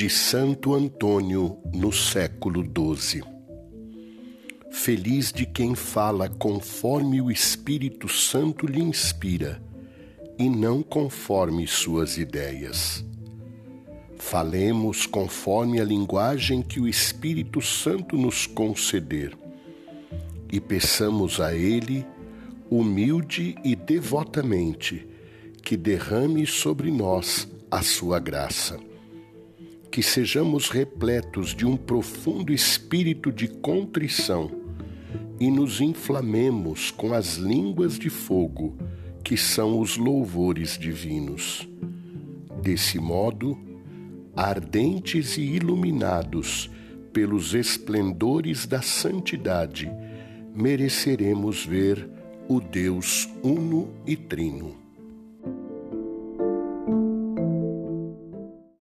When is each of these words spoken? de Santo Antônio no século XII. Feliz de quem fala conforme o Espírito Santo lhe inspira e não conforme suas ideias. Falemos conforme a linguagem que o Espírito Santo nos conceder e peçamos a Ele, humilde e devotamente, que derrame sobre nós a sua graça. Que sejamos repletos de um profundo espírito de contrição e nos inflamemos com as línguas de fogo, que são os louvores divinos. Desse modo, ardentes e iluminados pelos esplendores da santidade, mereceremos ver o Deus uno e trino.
de 0.00 0.08
Santo 0.08 0.72
Antônio 0.72 1.58
no 1.74 1.92
século 1.92 2.64
XII. 2.64 3.22
Feliz 4.70 5.30
de 5.30 5.44
quem 5.44 5.74
fala 5.74 6.26
conforme 6.26 7.20
o 7.20 7.30
Espírito 7.30 8.08
Santo 8.08 8.66
lhe 8.66 8.80
inspira 8.80 9.62
e 10.38 10.48
não 10.48 10.82
conforme 10.82 11.66
suas 11.66 12.16
ideias. 12.16 13.04
Falemos 14.16 15.04
conforme 15.04 15.78
a 15.82 15.84
linguagem 15.84 16.62
que 16.62 16.80
o 16.80 16.88
Espírito 16.88 17.60
Santo 17.60 18.16
nos 18.16 18.46
conceder 18.46 19.36
e 20.50 20.58
peçamos 20.58 21.40
a 21.42 21.54
Ele, 21.54 22.06
humilde 22.70 23.54
e 23.62 23.76
devotamente, 23.76 25.06
que 25.62 25.76
derrame 25.76 26.46
sobre 26.46 26.90
nós 26.90 27.46
a 27.70 27.82
sua 27.82 28.18
graça. 28.18 28.88
Que 29.90 30.02
sejamos 30.02 30.70
repletos 30.70 31.54
de 31.54 31.66
um 31.66 31.76
profundo 31.76 32.52
espírito 32.52 33.32
de 33.32 33.48
contrição 33.48 34.50
e 35.40 35.50
nos 35.50 35.80
inflamemos 35.80 36.90
com 36.90 37.12
as 37.12 37.36
línguas 37.36 37.98
de 37.98 38.10
fogo, 38.10 38.76
que 39.24 39.36
são 39.36 39.80
os 39.80 39.96
louvores 39.96 40.78
divinos. 40.78 41.68
Desse 42.62 42.98
modo, 42.98 43.58
ardentes 44.36 45.36
e 45.38 45.42
iluminados 45.42 46.70
pelos 47.12 47.54
esplendores 47.54 48.66
da 48.66 48.82
santidade, 48.82 49.90
mereceremos 50.54 51.64
ver 51.64 52.08
o 52.48 52.60
Deus 52.60 53.28
uno 53.42 53.90
e 54.06 54.16
trino. 54.16 54.76